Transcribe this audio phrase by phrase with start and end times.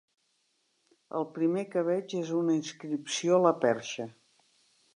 [1.19, 4.09] El primer que veig és una inscripció a la perxa.